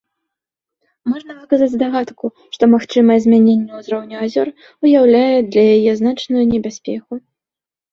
Можна 1.11 1.31
выказаць 1.41 1.69
здагадку, 1.73 2.25
што 2.57 2.63
магчымае 2.73 3.19
змяненне 3.27 3.71
ўзроўню 3.83 4.15
азёр 4.25 4.47
ўяўляе 4.89 5.37
для 5.53 5.63
яе 5.77 5.91
значную 6.03 6.43
небяспеку. 6.57 7.13